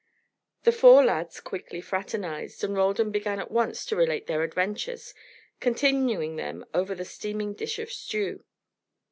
The 0.63 0.71
four 0.71 1.05
lads 1.05 1.39
quickly 1.39 1.79
fraternised, 1.79 2.63
and 2.63 2.75
Roldan 2.75 3.11
began 3.11 3.37
at 3.39 3.51
once 3.51 3.85
to 3.85 3.95
relate 3.95 4.25
their 4.25 4.41
adventures, 4.41 5.13
continuing 5.59 6.37
them 6.37 6.65
over 6.73 6.95
the 6.95 7.05
steaming 7.05 7.53
dish 7.53 7.77
of 7.77 7.91
stew. 7.91 8.43